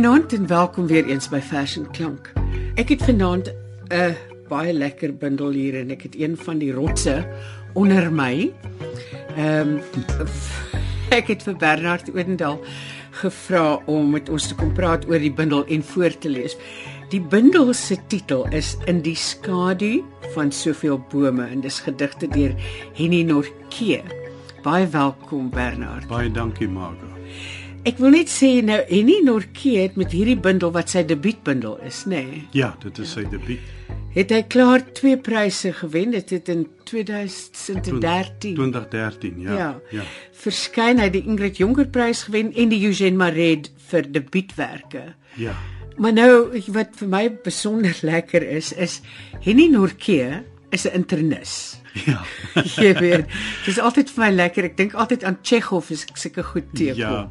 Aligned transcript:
Goeienaand 0.00 0.32
en 0.32 0.46
welkom 0.46 0.86
weer 0.86 1.04
eens 1.04 1.26
by 1.28 1.42
Vers 1.44 1.74
en 1.76 1.90
Klank. 1.92 2.30
Ek 2.80 2.88
het 2.88 3.02
vanaand 3.04 3.50
'n 3.92 4.14
baie 4.48 4.72
lekker 4.72 5.12
bundel 5.12 5.50
hier 5.52 5.76
en 5.76 5.90
ek 5.90 6.02
het 6.02 6.14
een 6.16 6.36
van 6.36 6.58
die 6.58 6.72
rotse 6.72 7.28
onder 7.74 8.08
my. 8.12 8.50
Ehm 9.36 9.68
um, 9.68 9.80
ek 11.18 11.28
het 11.28 11.42
vir 11.42 11.56
Bernard 11.56 12.08
Odendaal 12.14 12.56
gevra 13.10 13.82
om 13.86 14.10
met 14.10 14.28
ons 14.28 14.48
te 14.48 14.54
kom 14.54 14.72
praat 14.72 15.04
oor 15.04 15.18
die 15.18 15.32
bundel 15.32 15.66
en 15.66 15.82
voor 15.82 16.18
te 16.18 16.28
lees. 16.28 16.56
Die 17.10 17.20
bundel 17.20 17.72
se 17.74 17.98
titel 18.06 18.48
is 18.48 18.76
In 18.86 19.02
die 19.02 19.16
skadu 19.16 20.02
van 20.32 20.52
soveel 20.52 21.04
bome 21.12 21.44
en 21.44 21.60
dis 21.60 21.80
gedigte 21.80 22.28
deur 22.28 22.56
Henny 22.96 23.22
Norke. 23.22 24.00
Baie 24.62 24.88
welkom 24.88 25.50
Bernard. 25.50 26.08
Baie 26.08 26.30
dankie 26.30 26.68
Margo. 26.68 27.10
Ek 27.88 27.96
wil 27.96 28.12
net 28.12 28.28
sê 28.28 28.58
nou 28.60 28.76
Henny 28.90 29.22
Norke 29.24 29.70
het 29.80 29.94
met 29.96 30.12
hierdie 30.12 30.36
bundel 30.36 30.68
wat 30.74 30.92
sy 30.92 31.00
debuutbundel 31.08 31.78
is, 31.88 32.02
nê? 32.04 32.18
Nee, 32.26 32.40
Ja, 32.52 32.74
dit 32.82 32.98
is 33.00 33.14
sy 33.16 33.24
debuut. 33.24 33.62
het 34.12 34.30
hy 34.34 34.42
klaar 34.52 34.82
twee 34.92 35.16
pryse 35.16 35.72
gewen. 35.72 36.10
Dit 36.10 36.30
het 36.30 36.48
in 36.48 36.66
2013 36.84 38.54
2013, 38.54 39.40
ja. 39.40 39.56
ja, 39.56 39.80
ja. 39.90 40.04
verskyn 40.42 40.98
hy 41.00 41.08
die 41.08 41.24
Ingrid 41.24 41.56
Jonker 41.56 41.88
prys 41.88 42.24
gewen 42.28 42.52
en 42.52 42.68
die 42.68 42.82
Eugene 42.84 43.16
Marais 43.16 43.70
vir 43.90 44.02
debuutwerke. 44.12 45.14
Ja. 45.40 45.54
Maar 45.96 46.12
nou 46.12 46.60
wat 46.74 46.96
vir 47.00 47.08
my 47.08 47.24
besonder 47.44 47.96
lekker 48.12 48.42
is 48.44 48.72
is 48.72 49.00
Henny 49.40 49.70
Norke 49.72 50.42
is 50.70 50.84
'n 50.86 50.94
internis. 50.94 51.80
Ja. 52.06 52.20
Jy 52.84 52.94
weet, 52.98 53.26
dis 53.66 53.78
altyd 53.78 54.10
vir 54.10 54.24
my 54.24 54.30
lekker. 54.30 54.64
Ek 54.64 54.76
dink 54.76 54.94
altyd 54.94 55.24
aan 55.24 55.38
Chekhov 55.42 55.90
as 55.90 56.04
ek 56.08 56.16
sulke 56.16 56.42
goed 56.42 56.64
teekom. 56.74 56.98
Ja. 56.98 57.28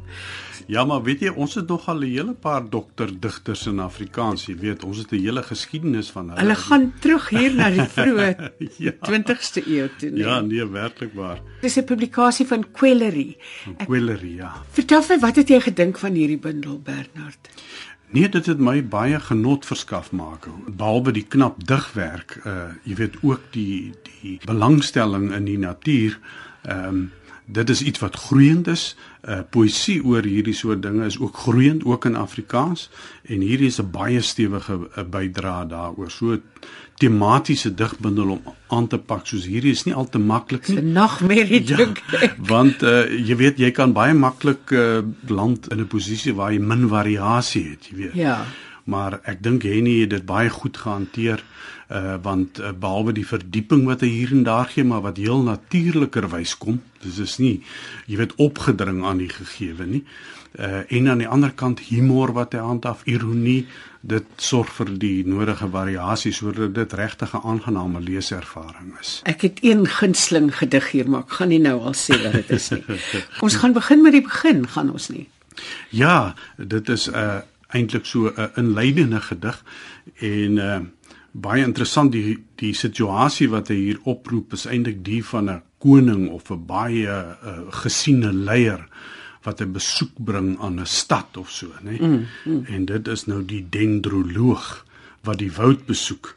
Ja, 0.70 0.84
maar 0.84 1.02
weet 1.02 1.20
jy, 1.20 1.28
ons 1.34 1.54
het 1.54 1.66
nog 1.66 1.88
al 1.88 1.98
'n 1.98 2.06
hele 2.06 2.32
paar 2.34 2.62
dokterdigters 2.70 3.66
in 3.66 3.80
Afrikaans, 3.80 4.46
jy 4.46 4.54
weet, 4.56 4.84
ons 4.84 4.98
het 4.98 5.10
'n 5.12 5.18
hele 5.18 5.42
geskiedenis 5.42 6.10
van 6.10 6.28
hulle. 6.28 6.40
Hulle 6.40 6.54
gaan 6.54 6.92
terug 7.00 7.28
hier 7.28 7.54
na 7.54 7.70
die 7.70 7.86
vroeë 7.96 8.50
Ja. 8.78 8.92
20ste 9.02 9.66
eeu 9.66 9.88
toe. 9.98 10.10
nee. 10.10 10.22
Ja, 10.22 10.40
nee, 10.40 10.64
werklik 10.68 11.12
waar. 11.14 11.40
Dis 11.60 11.76
'n 11.76 11.84
publikasie 11.84 12.46
van 12.46 12.64
Quellery. 12.72 13.36
Quellery, 13.86 14.36
ja. 14.36 14.52
Vertel 14.70 15.02
my, 15.08 15.18
wat 15.18 15.36
het 15.36 15.48
jy 15.48 15.60
gedink 15.60 15.98
van 15.98 16.12
hierdie 16.14 16.38
bundel, 16.38 16.78
Bernard? 16.78 17.48
Nee, 18.10 18.28
dit 18.28 18.46
het 18.46 18.58
my 18.58 18.80
baie 18.82 19.20
genot 19.22 19.66
verskaf 19.66 20.10
maak. 20.10 20.48
Behalwe 20.66 21.12
die 21.14 21.26
knap 21.30 21.60
digwerk, 21.66 22.40
uh 22.42 22.72
jy 22.82 22.96
weet 22.98 23.16
ook 23.22 23.44
die 23.54 23.92
die 24.20 24.38
belangstelling 24.44 25.30
in 25.30 25.46
die 25.46 25.58
natuur. 25.58 26.18
Ehm 26.62 26.86
um, 26.88 27.10
dit 27.50 27.70
is 27.70 27.82
iets 27.82 27.98
wat 27.98 28.16
groeiend 28.16 28.66
is. 28.66 28.96
Uh 29.22 29.40
poësie 29.50 30.00
oor 30.04 30.26
hierdie 30.26 30.54
soort 30.54 30.82
dinge 30.82 31.06
is 31.06 31.18
ook 31.18 31.36
groeiend 31.36 31.84
ook 31.84 32.04
in 32.04 32.16
Afrikaans 32.16 32.90
en 33.22 33.46
hierdie 33.46 33.70
is 33.70 33.78
'n 33.78 33.90
baie 33.90 34.20
stewige 34.20 34.78
uh, 34.96 35.04
bydrae 35.04 35.66
daaroor. 35.66 36.10
So 36.10 36.38
tematiese 37.00 37.72
digbundel 37.74 38.34
om 38.36 38.54
aan 38.70 38.86
te 38.92 38.98
pak 38.98 39.26
soos 39.26 39.46
hierdie 39.48 39.72
is 39.72 39.86
nie 39.86 39.94
al 39.96 40.08
te 40.12 40.20
maklik 40.20 40.68
nie. 40.68 40.78
'n 40.80 40.92
Nagmerrie 40.92 41.62
Ja, 41.66 41.76
dink 41.80 42.02
ek. 42.20 42.36
want 42.52 42.82
uh, 42.86 43.06
jy 43.08 43.36
weet 43.40 43.58
jy 43.58 43.70
kan 43.74 43.94
baie 43.96 44.14
maklik 44.14 44.72
uh, 44.76 45.00
land 45.28 45.70
in 45.72 45.80
'n 45.80 45.88
posisie 45.88 46.34
waar 46.36 46.52
jy 46.52 46.60
min 46.60 46.88
variasie 46.88 47.64
het, 47.72 47.88
jy 47.90 47.96
weet. 47.96 48.14
Ja. 48.14 48.36
Maar 48.90 49.20
ek 49.30 49.42
dink 49.44 49.66
Henny 49.68 50.00
het 50.02 50.14
dit 50.16 50.26
baie 50.26 50.50
goed 50.50 50.76
gehanteer 50.76 51.44
uh 51.90 52.16
want 52.22 52.60
uh, 52.60 52.70
behalwe 52.70 53.12
die 53.16 53.26
verdieping 53.26 53.82
wat 53.88 54.04
hy 54.04 54.10
hier 54.12 54.30
en 54.34 54.44
daar 54.46 54.68
gee, 54.70 54.86
maar 54.86 55.02
wat 55.02 55.18
heel 55.18 55.42
natuurlikerwys 55.42 56.54
kom. 56.58 56.78
Dis 57.02 57.18
is 57.18 57.38
nie 57.42 57.56
jy 58.06 58.20
weet 58.20 58.36
opgedring 58.38 59.02
aan 59.06 59.22
die 59.22 59.30
gegewe 59.30 59.86
nie. 59.86 60.04
Uh 60.58 60.84
en 60.86 61.08
aan 61.10 61.22
die 61.22 61.28
ander 61.28 61.50
kant 61.54 61.82
humor 61.90 62.32
wat 62.34 62.54
hy 62.54 62.62
handhaaf, 62.62 63.02
ironie, 63.10 63.64
dit 64.00 64.26
sorg 64.40 64.70
vir 64.78 64.94
die 65.02 65.26
nodige 65.26 65.68
variasie 65.70 66.32
sodat 66.32 66.74
dit 66.74 66.94
regtig 66.98 67.34
'n 67.34 67.42
aangename 67.42 68.00
leeservaring 68.00 68.94
is. 69.00 69.20
Ek 69.24 69.42
het 69.42 69.58
een 69.62 69.86
gunsteling 69.86 70.54
gedig 70.56 70.90
hier, 70.90 71.10
maar 71.10 71.26
ek 71.26 71.38
gaan 71.38 71.48
nie 71.48 71.60
nou 71.60 71.80
al 71.80 71.94
sê 71.94 72.22
wat 72.22 72.32
dit 72.32 72.50
is 72.50 72.70
nie. 72.70 72.84
ons 73.44 73.54
gaan 73.54 73.72
begin 73.72 74.02
met 74.02 74.12
die 74.12 74.26
begin, 74.26 74.66
gaan 74.66 74.90
ons 74.90 75.08
nie. 75.08 75.28
Ja, 75.90 76.34
dit 76.56 76.88
is 76.88 77.10
'n 77.10 77.14
uh, 77.14 77.40
eintlik 77.72 78.06
so 78.06 78.28
'n 78.28 78.40
uh, 78.40 78.48
inleidende 78.56 79.20
gedig 79.20 79.64
en 80.18 80.58
uh 80.58 80.80
baie 81.32 81.62
interessant 81.62 82.12
die 82.12 82.38
die 82.58 82.72
situasie 82.74 83.48
wat 83.48 83.68
hy 83.70 83.76
hier 83.76 83.98
oproep 84.10 84.52
is 84.52 84.66
eintlik 84.66 85.04
die 85.04 85.22
van 85.24 85.50
'n 85.50 85.62
koning 85.78 86.28
of 86.28 86.50
'n 86.50 86.66
baie 86.66 87.06
uh, 87.06 87.70
gesiene 87.70 88.32
leier 88.32 88.88
wat 89.42 89.60
'n 89.60 89.72
besoek 89.72 90.12
bring 90.18 90.58
aan 90.58 90.80
'n 90.80 90.86
stad 90.86 91.36
of 91.36 91.50
so, 91.50 91.66
né? 91.82 91.98
Mm, 92.00 92.26
mm. 92.44 92.64
En 92.66 92.84
dit 92.84 93.08
is 93.08 93.26
nou 93.26 93.44
die 93.44 93.66
dendroloog 93.68 94.86
wat 95.22 95.38
die 95.38 95.52
woud 95.52 95.86
besoek. 95.86 96.36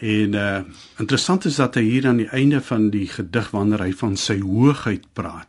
En 0.00 0.34
uh 0.34 0.60
interessant 0.98 1.44
is 1.44 1.56
dat 1.56 1.74
hy 1.74 1.82
hier 1.82 2.06
aan 2.06 2.16
die 2.16 2.28
einde 2.28 2.60
van 2.60 2.90
die 2.90 3.08
gedig 3.08 3.50
wanneer 3.50 3.80
hy 3.80 3.92
van 3.92 4.16
sy 4.16 4.40
hoogheid 4.40 5.06
praat, 5.12 5.48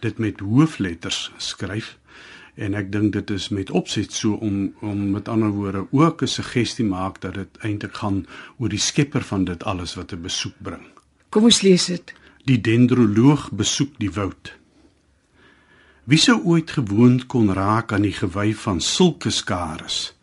dit 0.00 0.18
met 0.18 0.40
hoofletters 0.40 1.30
skryf 1.36 1.98
en 2.60 2.76
ek 2.76 2.90
dink 2.92 3.14
dit 3.16 3.30
is 3.32 3.48
met 3.56 3.70
opset 3.70 4.12
so 4.12 4.36
om 4.44 4.56
om 4.84 5.10
met 5.14 5.28
ander 5.32 5.52
woorde 5.56 5.86
ook 5.90 6.22
'n 6.22 6.34
suggestie 6.36 6.84
maak 6.84 7.20
dat 7.20 7.34
dit 7.34 7.58
eintlik 7.60 7.96
gaan 7.96 8.26
oor 8.58 8.68
die 8.68 8.84
skepper 8.90 9.22
van 9.22 9.44
dit 9.44 9.64
alles 9.64 9.94
wat 9.94 10.12
'n 10.12 10.22
besoek 10.22 10.56
bring. 10.58 10.84
Kom 11.28 11.44
ons 11.44 11.62
lees 11.62 11.86
dit. 11.86 12.14
Die 12.44 12.60
dendroloog 12.60 13.50
besoek 13.52 13.98
die 13.98 14.10
woud. 14.10 14.58
Wie 16.04 16.18
sou 16.18 16.40
ooit 16.44 16.70
gewoond 16.70 17.26
kon 17.26 17.52
raak 17.52 17.92
aan 17.92 18.02
die 18.02 18.12
gewy 18.12 18.54
van 18.54 18.80
sulke 18.80 19.30
skares? 19.30 20.14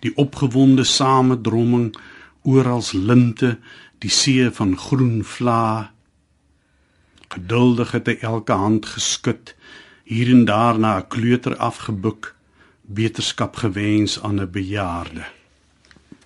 Die 0.00 0.16
opgewonde 0.16 0.84
samedromming 0.84 1.94
oral 2.42 2.82
linte, 2.92 3.58
die 3.98 4.10
see 4.10 4.50
van 4.50 4.76
groen 4.76 5.24
vla. 5.24 5.92
Geduldig 7.28 7.92
het 7.92 8.06
hy 8.06 8.16
elke 8.20 8.52
hand 8.52 8.86
geskud, 8.86 9.54
hier 10.04 10.30
en 10.30 10.44
daar 10.44 10.78
na 10.78 10.98
'n 10.98 11.08
kleuter 11.08 11.56
afgebuk, 11.56 12.34
beterskap 12.80 13.56
gewens 13.56 14.22
aan 14.22 14.40
'n 14.40 14.50
bejaarde. 14.50 15.24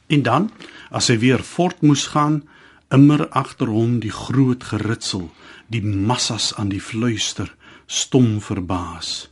En 0.06 0.22
dan, 0.22 0.50
as 0.90 1.08
hy 1.08 1.18
weer 1.18 1.42
voort 1.44 1.80
moes 1.80 2.06
gaan, 2.06 2.48
immer 2.88 3.28
agter 3.28 3.66
hom 3.66 3.98
die 4.00 4.10
groot 4.10 4.64
geritsel, 4.64 5.30
die 5.66 5.84
massas 5.84 6.54
aan 6.54 6.68
die 6.68 6.80
fluister, 6.80 7.54
stom 7.86 8.40
verbaas. 8.40 9.30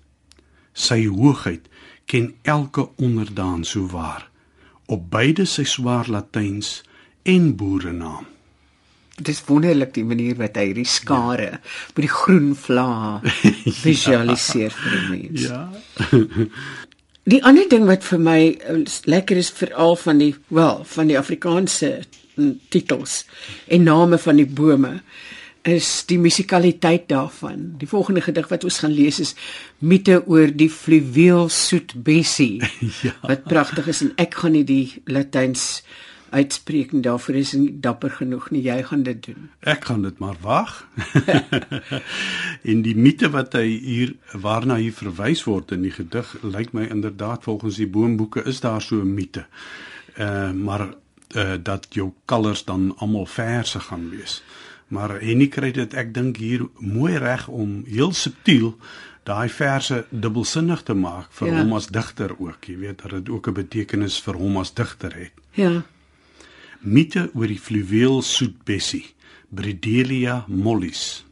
Sy 0.72 1.06
hoogheid 1.06 1.68
ken 2.04 2.34
elke 2.42 2.88
onderdaan 2.96 3.64
so 3.64 3.86
waar, 3.86 4.28
op 4.86 5.10
beide 5.10 5.44
sy 5.44 5.64
swaar 5.64 6.08
Latyns 6.08 6.82
en 7.22 7.56
boerenaam. 7.56 8.35
Dit 9.16 9.31
is 9.32 9.41
wonderlik 9.49 9.94
die 9.97 10.04
manier 10.04 10.37
wat 10.37 10.59
hy 10.60 10.66
hierdie 10.71 10.88
skare 10.88 11.47
ja. 11.54 11.60
met 11.97 12.03
die 12.04 12.12
groen 12.12 12.50
vla 12.59 13.22
visualiseer 13.87 14.69
ja. 14.69 14.77
vir 14.77 14.97
die 14.97 15.06
mens. 15.15 15.47
Ja. 15.49 15.62
Die 17.27 17.41
ander 17.43 17.66
ding 17.66 17.88
wat 17.88 18.04
vir 18.06 18.21
my 18.22 18.41
uh, 18.71 18.77
lekker 19.10 19.41
is 19.41 19.49
veral 19.50 19.97
van 19.99 20.21
die 20.21 20.28
wel 20.54 20.84
van 20.87 21.09
die 21.10 21.16
Afrikaanse 21.19 21.88
mm, 22.37 22.53
titels 22.71 23.25
en 23.66 23.82
name 23.82 24.21
van 24.22 24.38
die 24.38 24.47
bome 24.47 24.93
is 25.66 25.88
die 26.06 26.21
musikaliteit 26.22 27.09
daarvan. 27.10 27.72
Die 27.81 27.88
volgende 27.91 28.22
gedig 28.22 28.47
wat 28.53 28.62
ons 28.69 28.78
gaan 28.84 28.95
lees 28.95 29.19
is 29.24 29.34
Miete 29.83 30.21
oor 30.22 30.53
die 30.54 30.71
fluweel 30.71 31.48
soet 31.51 31.97
bessie. 32.07 32.60
Ja. 33.03 33.16
Wat 33.27 33.42
pragtig 33.51 33.91
is 33.91 34.04
en 34.07 34.15
ek 34.22 34.39
gaan 34.39 34.54
nie 34.54 34.62
die 34.66 35.03
Latyns 35.10 35.66
uitspreek 35.66 36.05
en 36.36 37.00
daarvoor 37.00 37.34
is 37.34 37.53
nie 37.53 37.80
dapper 37.80 38.10
genoeg 38.10 38.50
nie. 38.50 38.62
Jy 38.62 38.83
gaan 38.83 39.03
dit 39.03 39.22
doen. 39.27 39.48
Ek 39.60 39.84
gaan 39.84 40.03
dit 40.03 40.18
maar 40.18 40.36
wag. 40.41 40.86
en 42.71 42.83
die 42.83 42.97
mite 42.97 43.30
wat 43.30 43.53
hy 43.56 43.66
hier 43.66 44.15
waarna 44.33 44.77
hier 44.77 44.92
verwys 44.92 45.44
word 45.44 45.72
in 45.77 45.83
die 45.86 45.94
gedig 45.94 46.34
lyk 46.42 46.72
my 46.77 46.86
inderdaad 46.91 47.42
volgens 47.48 47.77
die 47.77 47.88
boomboeke 47.88 48.44
is 48.44 48.60
daar 48.60 48.83
so 48.83 49.00
'n 49.00 49.15
mite. 49.15 49.47
Uh 50.18 50.53
maar 50.53 50.88
uh 51.36 51.56
dat 51.62 51.86
jou 51.91 52.12
kalvers 52.24 52.65
dan 52.65 52.94
almal 52.97 53.27
verse 53.27 53.80
gaan 53.80 54.10
wees. 54.10 54.42
Maar 54.88 55.21
Henny 55.21 55.48
kry 55.48 55.71
dit 55.71 55.94
ek 55.94 56.15
dink 56.15 56.36
hier 56.36 56.68
mooi 56.78 57.16
reg 57.18 57.48
om 57.48 57.83
heel 57.86 58.12
subtiel 58.12 58.77
daai 59.27 59.48
verse 59.48 60.04
dubbelsinnig 60.10 60.83
te 60.83 60.94
maak 60.94 61.27
vir 61.30 61.48
Ja. 61.48 61.59
hom 61.59 61.72
as 61.72 61.86
digter 61.86 62.30
ook. 62.38 62.65
Jy 62.65 62.78
weet 62.78 63.03
dat 63.03 63.10
dit 63.10 63.28
ook 63.28 63.48
'n 63.48 63.53
betekenis 63.53 64.21
vir 64.21 64.34
hom 64.34 64.56
as 64.56 64.74
digter 64.74 65.15
het. 65.15 65.33
Ja. 65.53 65.83
Mite 66.86 67.30
oor 67.34 67.50
die 67.50 67.59
fluweel 67.59 68.21
soetbessie, 68.22 69.03
Bridelia 69.50 70.44
mollis. 70.47 71.24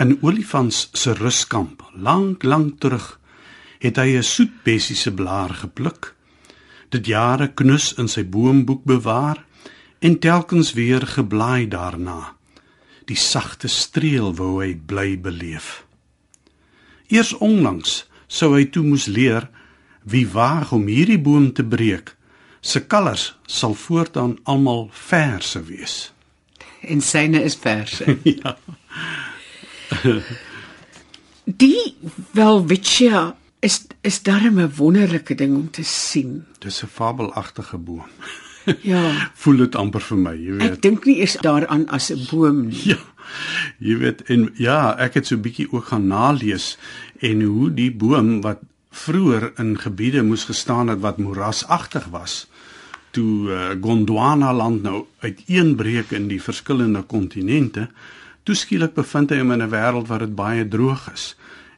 In 0.00 0.16
olifants 0.24 0.86
se 0.96 1.12
ruskamp, 1.18 1.82
lank 1.92 2.42
lank 2.42 2.78
terug, 2.80 3.20
het 3.84 4.00
hy 4.00 4.16
'n 4.16 4.24
soetbessie 4.24 4.96
se 4.96 5.12
blaar 5.12 5.52
gepluk. 5.52 6.14
Dit 6.88 7.06
jare 7.06 7.52
knus 7.52 7.92
in 8.00 8.08
sy 8.08 8.24
boomboek 8.24 8.84
bewaar 8.84 9.44
en 10.00 10.18
telkens 10.18 10.72
weer 10.72 11.06
geblaai 11.06 11.68
daarna. 11.68 12.36
Die 13.04 13.16
sagte 13.16 13.68
streel 13.68 14.34
wou 14.34 14.62
hy 14.64 14.74
bly 14.74 15.20
beleef. 15.20 15.84
Eers 17.08 17.36
onlangs 17.36 18.08
sou 18.26 18.54
hy 18.56 18.64
toe 18.64 18.84
moes 18.84 19.06
leer 19.06 19.50
Wie 20.04 20.28
waag 20.28 20.72
om 20.72 20.86
hierdie 20.86 21.20
boom 21.20 21.52
te 21.52 21.64
breek, 21.64 22.16
se 22.64 22.80
kalvers 22.80 23.34
sal 23.46 23.74
voortaan 23.74 24.38
almal 24.42 24.88
verse 24.92 25.62
wees. 25.64 25.96
En 26.92 27.00
syne 27.00 27.42
is 27.42 27.56
verse. 27.56 28.18
ja. 28.40 28.56
Die 31.44 31.96
Welwitschia 32.36 33.36
is 33.60 33.86
is 34.00 34.22
darem 34.22 34.60
'n 34.60 34.72
wonderlike 34.76 35.34
ding 35.34 35.56
om 35.56 35.70
te 35.70 35.82
sien. 35.82 36.44
Dis 36.58 36.82
'n 36.82 36.86
fabelagtige 36.86 37.78
boom. 37.78 38.04
Ja. 38.80 39.30
Voel 39.34 39.56
dit 39.56 39.74
amper 39.76 40.00
vir 40.00 40.18
my, 40.18 40.34
jy 40.36 40.52
weet. 40.52 40.70
Ek 40.70 40.82
dink 40.82 41.04
nie 41.04 41.18
eens 41.20 41.36
daaraan 41.40 41.88
as 41.88 42.10
'n 42.12 42.26
boom 42.30 42.66
nie. 42.68 42.88
Ja. 42.96 43.00
Jy 43.78 43.96
weet 43.98 44.22
en 44.22 44.50
ja, 44.60 44.96
ek 44.98 45.14
het 45.14 45.26
so 45.26 45.36
'n 45.36 45.44
bietjie 45.44 45.72
ook 45.72 45.84
gaan 45.92 46.06
nalees 46.06 46.76
en 47.20 47.42
hoe 47.42 47.70
die 47.74 47.92
boom 47.92 48.40
wat 48.40 48.60
vroeër 48.90 49.52
in 49.58 49.78
gebiede 49.78 50.22
moes 50.22 50.44
gestaan 50.44 50.88
het 50.88 51.00
wat 51.00 51.18
moerasagtig 51.18 52.04
was, 52.12 52.46
toe 53.14 53.48
uh, 53.48 53.70
Gondwana 53.80 54.52
land 54.54 54.82
nou 54.82 55.04
uiteenbreek 55.22 56.12
in 56.16 56.28
die 56.28 56.42
verskillende 56.42 57.02
kontinente, 57.02 57.88
toe 58.44 58.56
skielik 58.58 58.94
bevind 58.98 59.32
hy 59.32 59.40
hom 59.40 59.54
in 59.54 59.62
'n 59.62 59.72
wêreld 59.72 60.10
waar 60.10 60.26
dit 60.26 60.34
baie 60.34 60.68
droog 60.68 61.08
is. 61.12 61.34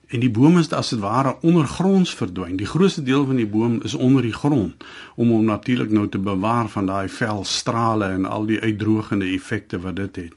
En 0.07 0.23
die 0.23 0.31
boom 0.31 0.59
is 0.59 0.71
as 0.71 0.93
dit 0.95 1.01
ware 1.03 1.37
ondergronds 1.43 2.15
verdwyn. 2.15 2.57
Die 2.57 2.67
grootste 2.67 3.03
deel 3.03 3.25
van 3.27 3.37
die 3.37 3.47
boom 3.47 3.81
is 3.83 3.95
onder 3.95 4.23
die 4.23 4.33
grond 4.33 4.85
om 5.15 5.31
hom 5.35 5.45
natuurlik 5.45 5.91
nou 5.91 6.09
te 6.09 6.19
bewaar 6.19 6.69
van 6.69 6.87
daai 6.87 7.09
velstrale 7.09 8.05
en 8.05 8.25
al 8.25 8.47
die 8.47 8.61
uitdrogende 8.61 9.27
effekte 9.27 9.81
wat 9.83 9.97
dit 9.97 10.17
het. 10.17 10.35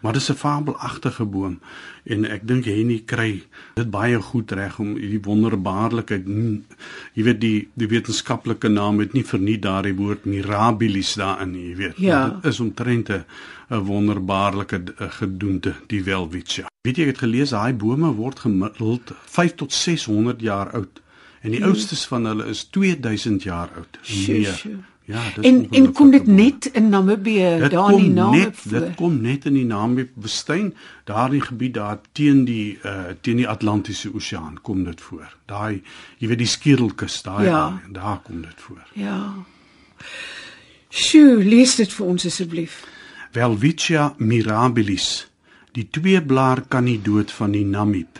Maar 0.00 0.12
dis 0.12 0.30
'n 0.30 0.34
fabelagtige 0.34 1.24
boom 1.24 1.60
en 2.04 2.24
ek 2.24 2.46
dink 2.46 2.64
Henny 2.64 3.02
kry 3.06 3.42
dit 3.74 3.90
baie 3.90 4.20
goed 4.22 4.52
reg 4.52 4.78
om 4.78 4.94
die 4.94 5.20
wonderbaarlikheid 5.22 6.26
jy 7.14 7.22
weet 7.22 7.40
die 7.40 7.68
die 7.74 7.88
wetenskaplike 7.88 8.68
naam 8.68 9.00
het 9.00 9.12
nie 9.12 9.24
verniet 9.24 9.62
daardie 9.62 9.94
woord 9.94 10.24
mirabilis 10.24 11.14
daarin 11.14 11.54
jy 11.54 11.76
weet. 11.76 11.96
Ja. 11.96 12.28
Dit 12.28 12.52
is 12.52 12.60
omtrent 12.60 13.10
'n 13.10 13.24
'n 13.70 13.84
wonderbaarlike 13.84 14.82
eh, 14.98 15.10
gedoente 15.10 15.74
die 15.86 16.02
welwitschia. 16.04 16.66
Weet 16.86 16.96
jy 16.96 17.02
ek 17.02 17.14
het 17.14 17.24
gelees 17.24 17.50
daai 17.50 17.74
bome 17.74 18.12
word 18.14 18.38
gemiddeld 18.38 19.12
5 19.24 19.54
tot 19.54 19.72
600 19.72 20.40
jaar 20.40 20.70
oud 20.72 21.00
en 21.42 21.50
die 21.50 21.64
oudstes 21.64 22.06
van 22.06 22.24
hulle 22.24 22.46
is 22.46 22.64
2000 22.74 23.42
jaar 23.42 23.70
oud. 23.76 23.98
Sjoe. 24.02 24.78
Ja, 25.06 25.22
dis 25.36 25.44
En 25.46 25.68
en 25.70 25.92
kom 25.92 26.10
dit 26.10 26.26
net 26.26 26.66
in 26.74 26.88
Namibië 26.88 27.58
Dit 27.60 27.70
daar 27.70 27.92
in 27.92 28.14
die 28.14 28.48
voor. 28.52 28.70
dit 28.80 28.94
kom 28.98 29.20
net 29.20 29.44
in 29.44 29.54
die 29.54 29.64
Namibiese 29.64 30.10
woestyn, 30.14 30.72
daardie 31.04 31.40
gebied 31.40 31.74
daar 31.74 31.98
teen 32.12 32.44
die 32.44 32.78
uh 32.84 33.04
teen 33.20 33.36
die 33.36 33.48
Atlantiese 33.48 34.10
Oseaan 34.14 34.58
kom 34.62 34.84
dit 34.84 35.00
voor. 35.00 35.36
Daai 35.46 35.82
jy 36.18 36.28
weet 36.28 36.38
die 36.42 36.46
Skierelkus, 36.50 37.20
daai 37.22 37.44
Ja. 37.44 37.60
area, 37.66 37.80
daar 37.92 38.18
kom 38.24 38.40
dit 38.42 38.54
voor. 38.56 38.82
Ja. 38.92 39.34
Sjoe, 40.90 41.44
lees 41.44 41.76
dit 41.76 41.92
vir 41.92 42.06
ons 42.06 42.26
asseblief. 42.26 42.84
Welwitschia 43.32 44.14
mirabilis, 44.18 45.26
die 45.72 45.86
tweeblaar 45.90 46.64
kanidoot 46.68 47.30
van 47.30 47.50
die 47.52 47.64
Namib. 47.64 48.18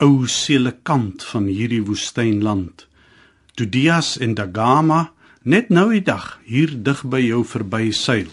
Ou 0.00 0.26
selekant 0.26 1.22
van 1.24 1.44
hierdie 1.50 1.82
woestynland. 1.84 2.86
Tudias 3.54 4.14
en 4.18 4.34
Dagama 4.34 5.12
net 5.42 5.70
nou 5.70 5.90
die 5.92 6.02
dag 6.04 6.38
hier 6.44 6.72
dig 6.84 7.00
by 7.04 7.20
jou 7.24 7.44
verby 7.44 7.90
seil. 7.92 8.28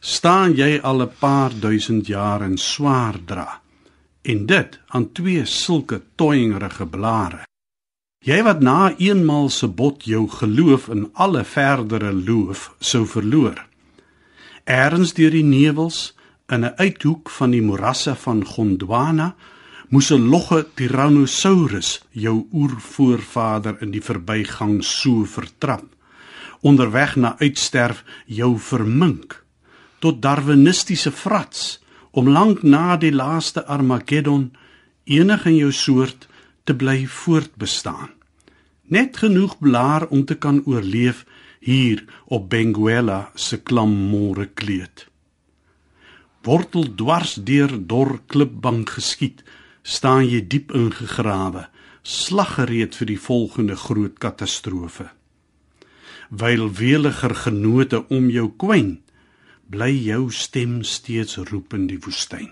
Staan 0.00 0.54
jy 0.54 0.78
al 0.82 1.02
'n 1.02 1.12
paar 1.18 1.50
duisend 1.50 2.06
jaar 2.06 2.42
in 2.42 2.58
swaar 2.58 3.18
dra. 3.26 3.60
En 4.22 4.46
dit 4.46 4.80
aan 4.86 5.12
twee 5.12 5.44
sulke 5.44 6.02
toyingerige 6.16 6.86
blare. 6.86 7.44
Jy 8.24 8.42
wat 8.42 8.60
na 8.60 8.94
eenmal 8.96 9.48
se 9.48 9.68
bot 9.68 10.04
jou 10.04 10.28
geloof 10.28 10.88
in 10.88 11.10
alle 11.12 11.44
verdere 11.44 12.12
loof 12.12 12.74
sou 12.80 13.06
verloor. 13.06 13.66
Erns 14.64 15.12
deur 15.12 15.30
die 15.30 15.44
nevels 15.44 16.14
in 16.48 16.64
'n 16.64 16.74
uithoek 16.76 17.30
van 17.30 17.50
die 17.50 17.62
morasse 17.62 18.14
van 18.14 18.44
Gondwana 18.44 19.34
moes 19.88 20.10
'n 20.10 20.28
logge 20.28 20.66
Tyrannosaurus 20.74 22.02
jou 22.10 22.46
oervoorvader 22.52 23.76
in 23.82 23.90
die 23.90 24.02
verbygang 24.02 24.84
so 24.84 25.24
vertrap. 25.24 25.93
Onderweg 26.64 27.16
na 27.20 27.34
uitsterf 27.38 28.04
jou 28.24 28.54
vermink 28.58 29.36
tot 30.00 30.22
darwinistiese 30.24 31.12
frats 31.12 31.64
om 32.16 32.28
lank 32.28 32.62
na 32.62 32.96
die 32.96 33.12
laaste 33.12 33.64
Armageddon 33.68 34.50
enig 35.04 35.44
in 35.50 35.56
jou 35.56 35.72
soort 35.72 36.28
te 36.64 36.76
bly 36.76 37.04
voortbestaan. 37.06 38.12
Net 38.88 39.16
genoeg 39.20 39.58
blaar 39.58 40.06
om 40.08 40.24
te 40.24 40.36
kan 40.36 40.62
oorleef 40.64 41.24
hier 41.60 42.04
op 42.24 42.48
Benguela 42.52 43.30
se 43.34 43.60
klammore 43.60 44.46
kleed. 44.46 45.06
Wortel 46.44 46.94
dwars 46.94 47.34
deur 47.34 47.72
dor 47.88 48.18
klipbank 48.28 48.96
geskiet, 48.98 49.40
staan 49.82 50.28
jy 50.28 50.42
diep 50.44 50.72
ingegrawe, 50.76 51.66
slaggereed 52.04 52.96
vir 53.00 53.08
die 53.08 53.20
volgende 53.20 53.76
groot 53.80 54.18
katastrofe. 54.20 55.08
Wyl 56.34 56.66
weliger 56.74 57.34
genote 57.34 58.00
om 58.08 58.26
jou 58.32 58.48
kwyn, 58.58 58.96
bly 59.70 59.92
jou 59.92 60.30
stem 60.34 60.80
steeds 60.82 61.36
roep 61.50 61.76
in 61.78 61.86
die 61.86 62.00
woestyn. 62.02 62.50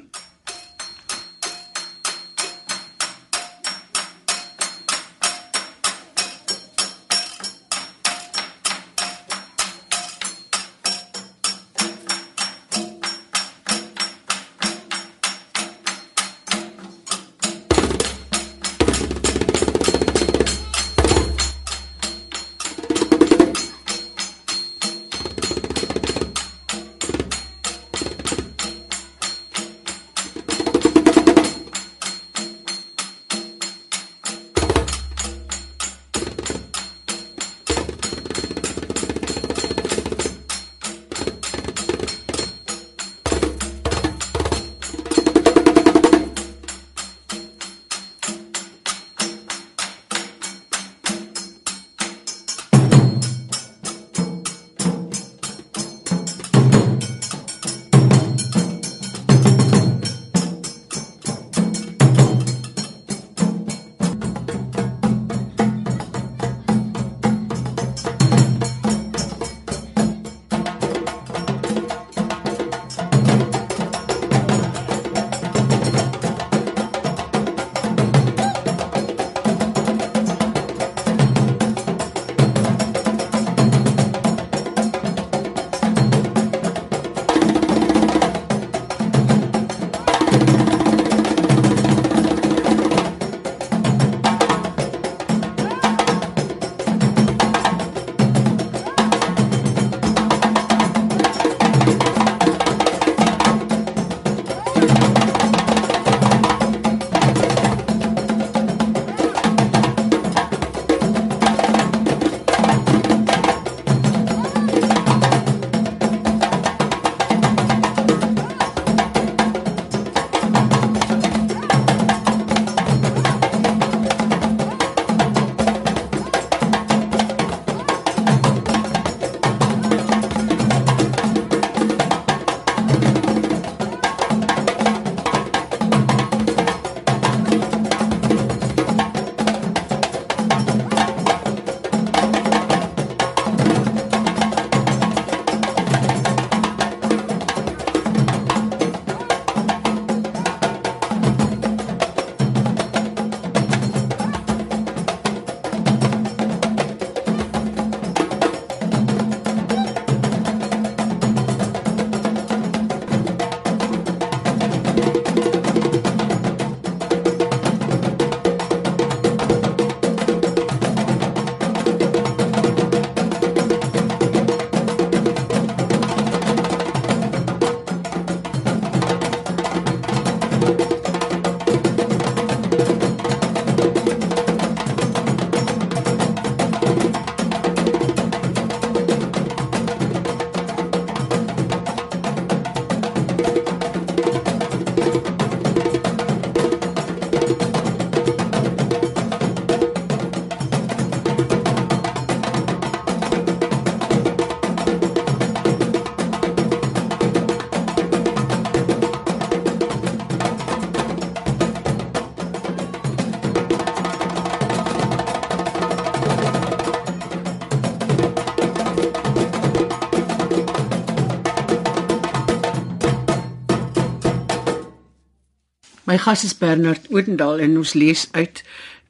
My 226.12 226.18
gas 226.18 226.44
is 226.44 226.52
Bernard 226.52 227.06
Odendaal 227.08 227.62
en 227.64 227.78
ons 227.80 227.94
lees 227.96 228.26
uit 228.36 228.58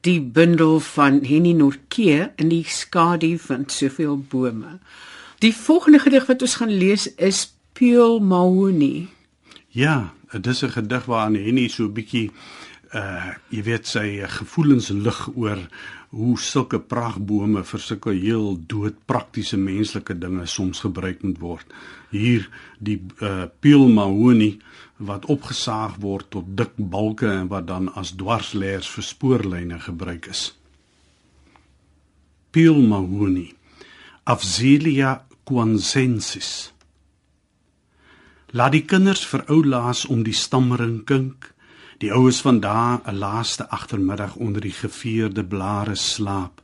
die 0.06 0.20
bundel 0.22 0.76
van 0.86 1.16
Henny 1.26 1.50
Norke 1.58 2.28
in 2.38 2.52
die 2.52 2.62
skadu 2.70 3.32
van 3.42 3.64
soveel 3.66 4.20
bome. 4.30 4.76
Die 5.42 5.50
volgende 5.50 5.98
gedig 6.04 6.28
wat 6.30 6.44
ons 6.46 6.54
gaan 6.60 6.70
lees 6.70 7.08
is 7.18 7.40
Pure 7.74 8.20
Mahoney. 8.22 9.08
Ja, 9.74 10.12
dit 10.30 10.46
is 10.46 10.62
'n 10.62 10.70
gedig 10.78 11.04
waarin 11.10 11.42
Henny 11.44 11.66
so 11.68 11.90
'n 11.90 11.92
bietjie 11.92 12.30
uh 12.98 13.32
jy 13.52 13.62
weet 13.66 13.88
sy 13.88 14.06
gevoelens 14.38 14.90
lig 14.92 15.20
oor 15.34 15.60
hoe 16.12 16.36
sulke 16.38 16.78
pragbome 16.78 17.62
vir 17.64 17.80
sulke 17.80 18.12
heel 18.12 18.58
dood 18.68 18.98
praktiese 19.08 19.56
menslike 19.56 20.18
dinge 20.20 20.46
soms 20.46 20.82
gebruik 20.84 21.22
moet 21.24 21.40
word. 21.40 21.76
Hier 22.10 22.48
die 22.78 22.98
uh 23.20 23.46
Pure 23.60 23.88
Mahoney 23.88 24.58
wat 25.02 25.26
opgesaag 25.32 25.96
word 26.02 26.30
tot 26.30 26.50
dik 26.56 26.76
balke 26.76 27.30
en 27.30 27.48
wat 27.50 27.66
dan 27.70 27.88
as 27.98 28.12
dwarsleers 28.18 28.88
vir 28.94 29.06
spoorlyne 29.06 29.78
gebruik 29.82 30.28
is. 30.30 30.50
Pil 32.52 32.82
mahuni 32.84 33.48
Afzelia 34.28 35.22
quansensis 35.48 36.50
Laat 38.52 38.74
die 38.76 38.84
kinders 38.84 39.24
vir 39.24 39.46
ou 39.48 39.62
laas 39.64 40.04
om 40.04 40.20
die 40.26 40.36
stammering 40.36 41.00
kink 41.08 41.48
die 42.02 42.10
oues 42.10 42.40
van 42.42 42.58
daai 42.60 42.98
'n 43.06 43.18
laaste 43.18 43.68
agtermiddag 43.68 44.34
onder 44.34 44.60
die 44.60 44.74
geveerde 44.74 45.44
blare 45.44 45.94
slaap 45.94 46.62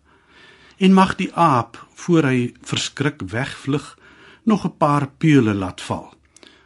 en 0.76 0.92
mag 0.92 1.14
die 1.16 1.34
aap 1.34 1.86
voor 1.94 2.22
hy 2.22 2.54
verskrik 2.62 3.22
wegvlug 3.22 3.98
nog 4.42 4.64
'n 4.64 4.76
paar 4.76 5.08
pile 5.18 5.54
laat 5.54 5.80
val 5.80 6.14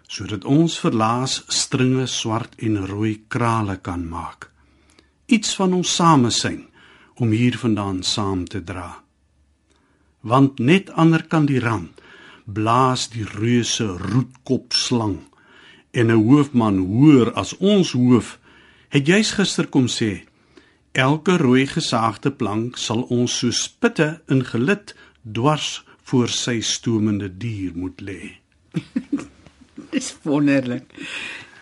sodat 0.06 0.44
ons 0.44 0.78
verlaas 0.78 1.42
stringe 1.46 2.06
swart 2.06 2.54
en 2.56 2.86
rooi 2.86 3.24
krale 3.28 3.76
kan 3.76 4.08
maak. 4.08 4.50
Iets 5.26 5.54
van 5.56 5.72
ons 5.72 5.94
samesyn 5.94 6.66
om 7.14 7.30
hiervandaan 7.30 8.02
saam 8.02 8.44
te 8.44 8.60
dra. 8.64 9.02
Want 10.20 10.58
net 10.58 10.90
ander 10.90 11.24
kan 11.26 11.46
die 11.46 11.60
rand 11.60 12.00
blaas 12.44 13.08
die 13.08 13.24
reuse 13.24 13.86
roetkop 13.86 14.72
slang 14.72 15.18
en 15.90 16.06
'n 16.10 16.24
hoofman 16.28 16.78
hoor 16.78 17.32
as 17.32 17.56
ons 17.56 17.92
hoof 17.92 18.38
het 18.92 19.08
jy's 19.08 19.32
gister 19.38 19.66
kom 19.66 19.88
sê 19.88 20.12
elke 20.92 21.38
rooi 21.40 21.66
gesaagde 21.66 22.30
plank 22.30 22.76
sal 22.76 23.06
ons 23.08 23.38
so 23.40 23.50
spitte 23.50 24.20
in 24.28 24.44
gelid 24.44 24.94
dwars 25.22 25.82
voor 26.08 26.28
sy 26.28 26.60
stomende 26.60 27.28
dier 27.28 27.72
moet 27.74 28.00
lê 28.04 28.20
Dis 29.92 30.14
wonderlik. 30.24 30.88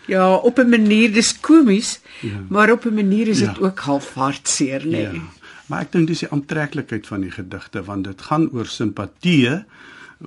Ja, 0.07 0.35
op 0.35 0.57
'n 0.59 0.69
manier 0.69 1.13
dis 1.13 1.39
komies, 1.39 1.99
ja. 2.21 2.39
maar 2.49 2.71
op 2.71 2.85
'n 2.85 2.93
manier 2.93 3.27
is 3.27 3.39
dit 3.39 3.55
ja. 3.57 3.65
ook 3.65 3.79
half 3.79 4.13
hartseer, 4.13 4.87
nee. 4.87 5.01
Ja. 5.01 5.21
Maar 5.65 5.81
ek 5.81 5.91
dink 5.91 6.07
dis 6.07 6.19
die 6.19 6.29
aantreklikheid 6.29 7.07
van 7.07 7.21
die 7.21 7.31
gedigte 7.31 7.83
want 7.83 8.03
dit 8.03 8.21
gaan 8.21 8.49
oor 8.51 8.65
simpatie 8.65 9.63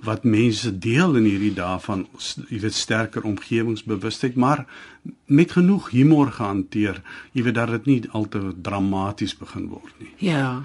wat 0.02 0.24
mense 0.24 0.78
deel 0.78 1.16
in 1.16 1.26
hierdie 1.28 1.52
dae 1.54 1.78
van 1.80 2.06
jy 2.48 2.60
weet 2.64 2.74
sterker 2.74 3.22
omgewingsbewustheid 3.22 4.34
maar 4.34 4.64
met 5.26 5.52
genoeg 5.52 5.90
humor 5.90 6.32
gehanteer. 6.32 7.02
Jy 7.32 7.42
weet 7.42 7.54
dat 7.54 7.68
dit 7.68 7.86
nie 7.86 8.00
al 8.10 8.28
te 8.28 8.40
dramaties 8.62 9.36
begin 9.38 9.68
word 9.68 9.92
nie. 10.00 10.10
Ja. 10.18 10.64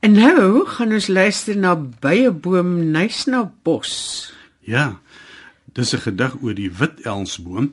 En 0.00 0.12
nou 0.12 0.66
gaan 0.66 0.92
ons 0.92 1.06
luister 1.08 1.56
na 1.56 1.76
Beyeboom 1.76 2.90
Nysna 2.90 3.52
Bos. 3.62 4.32
Ja 4.60 4.98
Dis 5.74 5.94
'n 5.94 5.98
gedig 5.98 6.34
oor 6.42 6.54
die 6.54 6.70
wit 6.70 7.00
elsboom 7.00 7.72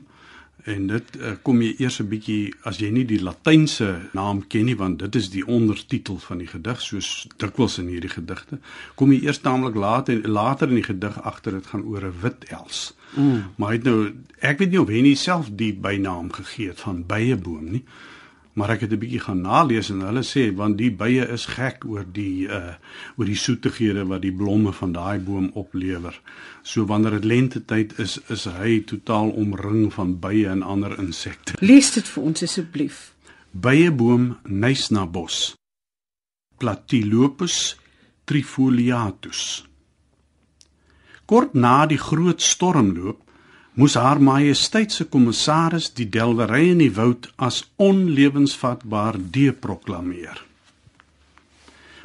en 0.64 0.86
dit 0.86 1.16
uh, 1.18 1.32
kom 1.42 1.62
jy 1.62 1.72
eers 1.78 1.98
'n 2.00 2.08
bietjie 2.08 2.54
as 2.62 2.78
jy 2.78 2.90
nie 2.90 3.04
die 3.04 3.22
latynse 3.22 3.88
naam 4.14 4.44
ken 4.46 4.66
nie 4.66 4.76
want 4.78 4.98
dit 4.98 5.16
is 5.18 5.30
die 5.30 5.42
ondertitel 5.46 6.18
van 6.18 6.38
die 6.38 6.46
gedig 6.46 6.80
soos 6.80 7.26
dikwels 7.36 7.78
in 7.78 7.88
hierdie 7.88 8.12
gedigte 8.12 8.58
kom 8.94 9.12
jy 9.12 9.24
eers 9.26 9.42
taamlik 9.42 9.74
later 9.74 10.28
later 10.28 10.68
in 10.68 10.78
die 10.78 10.86
gedig 10.86 11.18
agter 11.22 11.52
dit 11.58 11.66
gaan 11.66 11.82
oor 11.82 12.06
'n 12.06 12.20
wit 12.22 12.44
els. 12.50 12.94
Mm. 13.14 13.42
Maar 13.56 13.68
hy 13.68 13.76
het 13.76 13.84
nou 13.84 14.12
ek 14.38 14.58
weet 14.58 14.70
nie 14.70 14.80
of 14.80 14.88
hy 14.88 15.00
nie 15.02 15.16
self 15.16 15.50
die 15.50 15.72
bynaam 15.74 16.32
gegee 16.32 16.68
het 16.68 16.80
van 16.80 17.04
byeboom 17.06 17.70
nie 17.70 17.84
maar 18.52 18.70
ek 18.70 18.80
het 18.80 18.92
'n 18.92 18.98
bietjie 18.98 19.20
gaan 19.20 19.40
nalees 19.40 19.90
en 19.90 20.00
hulle 20.00 20.22
sê 20.22 20.54
want 20.54 20.78
die 20.78 20.90
bye 20.90 21.24
is 21.28 21.46
gek 21.46 21.84
oor 21.84 22.04
die 22.12 22.48
uh 22.48 22.74
oor 23.16 23.26
die 23.26 23.36
soetighede 23.36 24.04
wat 24.06 24.22
die 24.22 24.32
blomme 24.32 24.72
van 24.72 24.92
daai 24.92 25.18
boom 25.18 25.50
oplewer. 25.54 26.20
So 26.62 26.84
wanneer 26.84 27.10
dit 27.10 27.24
lente 27.24 27.64
tyd 27.64 27.98
is, 27.98 28.20
is 28.28 28.44
hy 28.44 28.80
totaal 28.80 29.30
omring 29.30 29.92
van 29.92 30.18
bye 30.18 30.46
en 30.48 30.62
ander 30.62 30.98
insekte. 30.98 31.52
Lees 31.60 31.92
dit 31.92 32.08
vir 32.08 32.22
ons 32.22 32.42
asseblief. 32.42 33.14
Byeboom 33.50 34.36
Nysnabos. 34.44 35.54
Platylopus 36.56 37.76
trifoliatus. 38.24 39.66
Kort 41.26 41.54
na 41.54 41.86
die 41.86 41.98
groot 41.98 42.42
stormloop 42.42 43.21
moes 43.72 43.94
haar 43.96 44.20
majesteit 44.20 44.92
se 44.92 45.06
kommissaris 45.08 45.92
die 45.96 46.08
delwery 46.12 46.68
in 46.70 46.82
die 46.82 46.92
woud 46.92 47.30
as 47.36 47.62
onlewensvatbaar 47.80 49.16
deproklameer. 49.32 50.42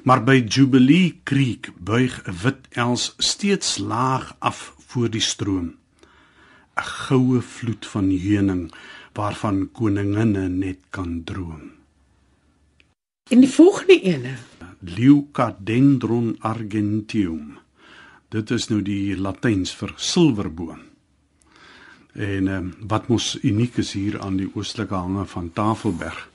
Maar 0.08 0.24
by 0.24 0.38
Jubilee 0.48 1.20
Creek 1.28 1.72
buig 1.76 2.22
'n 2.24 2.38
wit 2.44 2.68
els 2.72 3.14
steeds 3.18 3.78
laag 3.78 4.36
af 4.40 4.74
voor 4.88 5.10
die 5.10 5.22
stroom. 5.22 5.76
'n 6.78 6.84
Goue 6.84 7.42
vloed 7.42 7.86
van 7.86 8.10
heuning 8.10 8.72
waarvan 9.14 9.70
koninginne 9.72 10.48
net 10.48 10.80
kan 10.90 11.24
droom. 11.24 11.72
In 13.30 13.42
die 13.44 13.50
volgende 13.50 14.02
ene, 14.02 14.36
Leucadendron 14.80 16.36
argenteum. 16.40 17.58
Dit 18.30 18.52
is 18.52 18.68
nou 18.70 18.82
die 18.82 19.18
Latyns 19.18 19.74
vir 19.76 19.94
silwerboom. 19.96 20.87
En 22.18 22.48
um, 22.48 22.74
wat 22.90 23.08
mos 23.08 23.38
uniek 23.46 23.78
is 23.78 23.94
hier 23.94 24.18
aan 24.20 24.40
die 24.40 24.50
oostelike 24.56 24.96
hange 24.96 25.26
van 25.26 25.52
Tafelberg. 25.54 26.30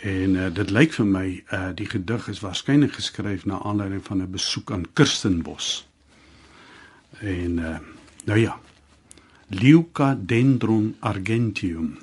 En 0.00 0.34
uh, 0.34 0.46
dit 0.54 0.70
lyk 0.72 0.94
vir 0.96 1.06
my 1.06 1.26
uh 1.52 1.66
die 1.76 1.88
gedig 1.88 2.28
is 2.32 2.40
waarskynlik 2.40 2.94
geskryf 2.96 3.44
na 3.44 3.58
aanleiding 3.60 4.00
van 4.04 4.22
'n 4.22 4.30
besoek 4.32 4.72
aan 4.72 4.86
Kirstenbos. 4.92 5.86
En 7.20 7.58
uh 7.58 7.78
nou 8.24 8.38
ja. 8.38 8.56
Leucadendron 9.48 10.96
argentium. 11.00 11.98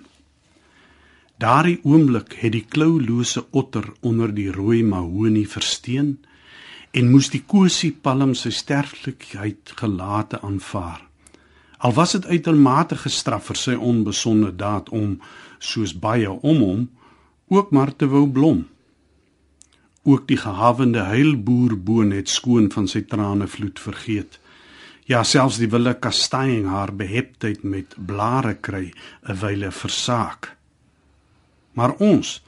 Daardie 1.38 1.80
oomblik 1.84 2.34
het 2.34 2.52
die 2.52 2.66
kloulose 2.70 3.46
otter 3.50 3.94
onder 4.02 4.34
die 4.34 4.52
rooi 4.52 4.84
mahonie 4.84 5.48
versteen 5.50 6.18
en 6.92 7.12
moes 7.12 7.30
die 7.30 7.44
kosie 7.46 7.92
palm 7.92 8.34
sy 8.36 8.50
sterflikheid 8.50 9.74
gelate 9.76 10.42
aanvaar. 10.42 11.07
Al 11.78 11.94
was 11.94 12.12
dit 12.12 12.26
uitermate 12.26 12.98
gestraf 12.98 13.52
vir 13.52 13.60
sy 13.60 13.76
onbesonde 13.76 14.50
daad 14.56 14.90
om 14.90 15.20
soos 15.60 15.94
baie 15.94 16.30
om 16.30 16.64
hom 16.64 16.90
ook 17.54 17.72
maar 17.72 17.94
te 17.96 18.10
wou 18.10 18.26
blom. 18.28 18.66
Ook 20.04 20.28
die 20.28 20.40
gehavende 20.42 21.04
heilboer 21.06 21.78
boon 21.78 22.12
het 22.16 22.30
skoon 22.30 22.72
van 22.74 22.88
sy 22.88 23.04
trane 23.06 23.48
vloed 23.48 23.80
vergeet. 23.80 24.40
Ja, 25.08 25.24
selfs 25.24 25.60
die 25.62 25.70
wille 25.72 25.94
kastanjing 25.94 26.68
haar 26.68 26.92
beheptheid 26.96 27.64
met 27.64 27.96
blare 27.96 28.56
kry 28.56 28.92
'n 29.30 29.38
wyle 29.40 29.72
versaak. 29.72 30.58
Maar 31.74 31.94
ons, 32.00 32.42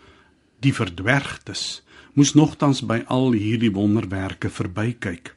die 0.60 0.74
verdwergtes, 0.74 1.84
moes 2.14 2.34
nogtans 2.34 2.82
by 2.82 3.04
al 3.08 3.32
hierdie 3.32 3.72
wonderwerke 3.72 4.50
verbykyk 4.50 5.36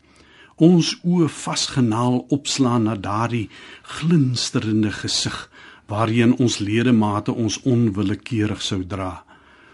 ons 0.62 0.94
oë 1.02 1.28
vasgenaal 1.28 2.20
opslaan 2.36 2.86
na 2.86 2.94
daardie 3.08 3.48
glinsterende 3.96 4.92
gesig 5.02 5.36
waarheen 5.90 6.36
ons 6.38 6.60
ledemate 6.62 7.34
ons 7.34 7.58
onwillekeurig 7.66 8.62
sou 8.62 8.80
dra 8.94 9.12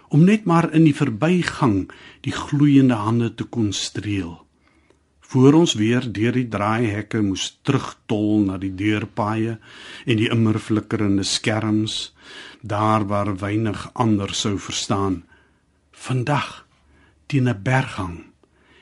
om 0.08 0.24
net 0.24 0.44
maar 0.48 0.70
in 0.72 0.86
die 0.88 0.96
verbygang 0.96 1.88
die 2.24 2.32
gloeiende 2.32 2.96
hande 2.96 3.28
te 3.34 3.44
kon 3.44 3.72
streel. 3.76 4.38
Voor 5.28 5.58
ons 5.58 5.74
weer 5.76 6.06
deur 6.12 6.32
die 6.32 6.48
draaihekke 6.48 7.20
moes 7.20 7.50
terugtol 7.60 8.46
na 8.46 8.56
die 8.56 8.72
deurpaaie 8.72 9.58
en 10.06 10.20
die 10.20 10.30
immer 10.32 10.56
flikkerende 10.56 11.26
skerms 11.28 12.14
daar 12.64 13.04
waar 13.10 13.34
weinig 13.42 13.84
ander 13.92 14.32
sou 14.32 14.56
verstaan. 14.56 15.22
Vandag 15.92 16.64
teen 17.26 17.48
'n 17.48 17.62
berghang 17.62 18.27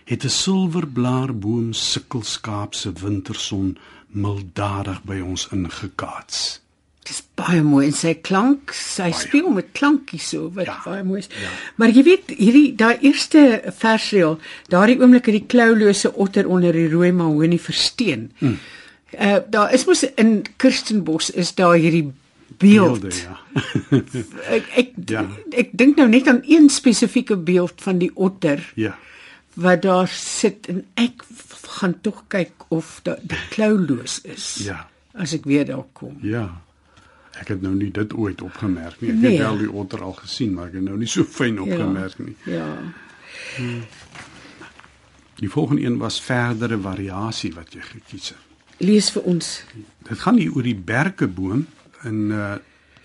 het 0.07 0.25
'n 0.25 0.29
silverblaarboom 0.31 1.73
sikkelskaap 1.73 2.75
se 2.75 2.93
winterson 2.93 3.77
milddadig 4.07 5.03
by 5.05 5.21
ons 5.21 5.49
ingekaats. 5.53 6.61
Dis 7.07 7.23
baie 7.39 7.63
mooi 7.63 7.87
en 7.87 7.93
sy 7.95 8.15
klank, 8.15 8.73
sy 8.75 9.11
baie. 9.11 9.13
speel 9.21 9.51
met 9.55 9.67
klankie 9.73 10.19
so 10.19 10.51
wat 10.55 10.67
ja. 10.67 10.81
baie 10.85 11.05
mooi 11.07 11.19
is. 11.21 11.29
Ja. 11.43 11.51
Maar 11.79 11.89
jy 11.95 12.03
weet, 12.03 12.33
hierdie 12.39 12.75
daai 12.75 12.97
eerste 13.01 13.63
versreel, 13.79 14.39
daardie 14.69 14.99
oomblik 15.01 15.27
het 15.31 15.37
die 15.37 15.47
kloulose 15.47 16.13
otter 16.15 16.49
onder 16.49 16.73
die 16.73 16.89
rooi 16.91 17.13
mahonie 17.13 17.61
versteen. 17.61 18.33
Mm. 18.39 18.59
Uh 19.21 19.37
daar 19.51 19.73
is 19.73 19.85
mos 19.87 20.03
in 20.15 20.43
Kirstenbos 20.57 21.31
is 21.31 21.55
daar 21.55 21.75
hierdie 21.79 22.13
beeld. 22.59 23.01
Beelde, 23.01 23.15
ja. 23.17 23.39
Ek 24.57 24.65
ek, 24.77 24.91
Ja. 25.07 25.27
ek 25.51 25.69
dink 25.73 25.97
nou 25.97 26.09
net 26.09 26.27
aan 26.29 26.43
een 26.47 26.69
spesifieke 26.71 27.37
beeld 27.37 27.73
van 27.83 27.99
die 27.99 28.11
otter 28.15 28.73
Ja. 28.75 28.99
Wat 29.57 29.83
daar 29.83 30.09
sit 30.13 30.67
en 30.73 30.83
ek 31.01 31.25
gaan 31.79 31.95
tog 32.05 32.25
kyk 32.33 32.67
of 32.69 33.01
die 33.05 33.39
klouloos 33.51 34.21
is. 34.29 34.47
Ja. 34.67 34.83
As 35.17 35.33
ek 35.37 35.45
weer 35.49 35.65
daar 35.69 35.85
kom. 35.97 36.19
Ja. 36.25 36.61
Ek 37.41 37.49
het 37.53 37.63
nou 37.65 37.75
nie 37.77 37.91
dit 37.93 38.13
ooit 38.17 38.41
opgemerk 38.45 39.01
nie. 39.01 39.11
Ek 39.13 39.17
Nee. 39.21 39.31
het 39.37 39.41
wel 39.47 39.59
die 39.65 39.71
otter 39.71 40.03
al 40.03 40.13
gesien, 40.21 40.55
maar 40.55 40.67
ek 40.71 40.79
het 40.81 40.83
nou 40.83 40.97
nie 41.01 41.09
so 41.09 41.25
fyn 41.25 41.61
opgemerk 41.61 42.19
nie. 42.19 42.37
Ja. 42.45 42.69
Die 45.37 45.51
volgende 45.51 45.83
een 45.83 45.99
was 45.99 46.21
verdere 46.21 46.79
variasie 46.81 47.53
wat 47.55 47.73
jy 47.77 47.81
gekies 47.85 48.29
het. 48.33 48.39
Lees 48.79 49.11
vir 49.13 49.23
ons. 49.29 49.51
Dit 50.09 50.19
gaan 50.19 50.37
hier 50.41 50.53
oor 50.57 50.63
die 50.65 50.77
berkeboom 50.77 51.67
en 52.05 52.25
uh 52.31 52.55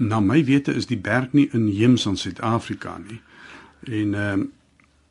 na 0.01 0.17
my 0.19 0.39
wete 0.45 0.73
is 0.73 0.87
die 0.89 0.97
berg 0.97 1.29
nie 1.37 1.43
inheems 1.53 2.07
in 2.09 2.15
Suid-Afrika 2.17 2.95
nie. 2.97 3.19
En 3.85 4.13
ehm 4.17 4.39
uh, 4.39 4.45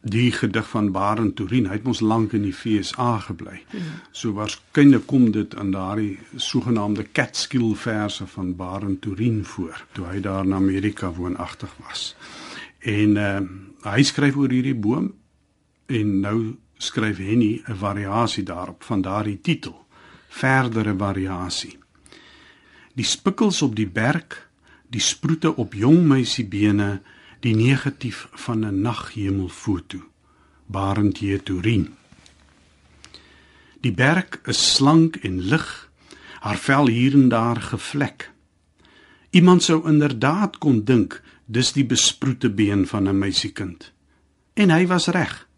die 0.00 0.32
gedig 0.32 0.68
van 0.68 0.90
Barend 0.92 1.36
Turin, 1.36 1.66
hy 1.68 1.76
het 1.76 1.84
mos 1.84 2.00
lank 2.00 2.32
in 2.32 2.46
die 2.46 2.54
FSA 2.56 3.18
gebly. 3.26 3.58
So 4.16 4.32
waarskynlik 4.32 5.04
kom 5.10 5.30
dit 5.34 5.54
aan 5.60 5.74
daardie 5.74 6.18
sogenaamde 6.36 7.04
Catskill 7.12 7.74
verse 7.76 8.26
van 8.26 8.54
Barend 8.56 9.02
Turin 9.04 9.44
voor 9.44 9.84
toe 9.92 10.06
hy 10.06 10.20
daar 10.24 10.44
in 10.44 10.54
Amerika 10.56 11.12
woonagtig 11.12 11.74
was. 11.84 12.14
En 12.80 13.16
uh, 13.20 13.40
hy 13.92 14.02
skryf 14.02 14.36
oor 14.40 14.52
hierdie 14.52 14.74
boom 14.74 15.12
en 15.86 16.20
nou 16.20 16.38
skryf 16.80 17.18
Henny 17.18 17.60
'n 17.68 17.76
variasie 17.76 18.44
daarop 18.44 18.82
van 18.82 19.02
daardie 19.02 19.40
titel. 19.40 19.76
Verdere 20.28 20.96
variasie. 20.96 21.78
Die 22.94 23.04
spikkels 23.04 23.62
op 23.62 23.76
die 23.76 23.88
berg, 23.88 24.48
die 24.88 25.00
sproete 25.00 25.56
op 25.56 25.74
jong 25.74 26.06
meisiebene, 26.06 27.00
die 27.40 27.54
negatief 27.56 28.28
van 28.32 28.66
'n 28.66 28.80
naghemelfoto. 28.80 29.98
Barend 30.66 31.18
J. 31.18 31.38
Turin. 31.38 31.94
Die 33.80 33.92
berg 33.92 34.40
is 34.44 34.74
slank 34.74 35.16
en 35.16 35.40
lig, 35.40 35.90
haar 36.40 36.56
vel 36.56 36.86
hier 36.86 37.12
en 37.12 37.28
daar 37.28 37.60
gevlek. 37.60 38.30
Iemand 39.30 39.62
sou 39.62 39.88
inderdaad 39.88 40.58
kon 40.58 40.84
dink 40.84 41.22
dis 41.46 41.72
die 41.72 41.84
besproete 41.84 42.50
been 42.50 42.86
van 42.86 43.08
'n 43.08 43.18
meisiekind. 43.18 43.92
En 44.54 44.70
hy 44.70 44.86
was 44.86 45.06
reg. 45.06 45.48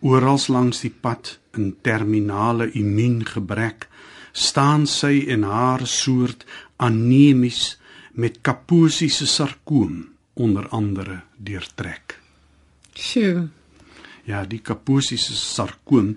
Orals 0.00 0.46
langs 0.46 0.80
die 0.80 0.94
pad 1.00 1.38
in 1.52 1.76
terminale 1.80 2.70
immuungebrek 2.70 3.88
staan 4.32 4.86
sy 4.86 5.24
en 5.28 5.42
haar 5.42 5.86
soort 5.86 6.44
anemies 6.76 7.78
met 8.12 8.38
kaposiese 8.40 9.26
sarkoom 9.26 10.09
onder 10.40 10.68
andere 10.68 11.20
deurtrek. 11.36 12.18
Sjoe. 12.96 13.48
Ja, 14.24 14.44
die 14.46 14.60
kaposiese 14.64 15.36
sarkoom 15.36 16.16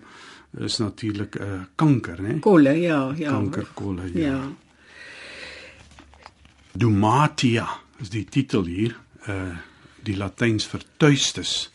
is 0.60 0.78
natuurlik 0.78 1.36
'n 1.36 1.44
uh, 1.44 1.62
kanker, 1.76 2.22
né? 2.22 2.40
Kolle, 2.40 2.74
ja, 2.80 3.14
ja. 3.18 3.32
Kankerkolle, 3.32 4.12
ja. 4.14 4.28
Ja. 4.28 4.52
Dumatia 6.72 7.68
is 8.00 8.10
die 8.10 8.26
titel 8.26 8.66
hier, 8.66 8.98
uh 9.28 9.58
die 10.04 10.18
Latyns 10.18 10.66
vir 10.68 10.82
tuistes. 10.98 11.72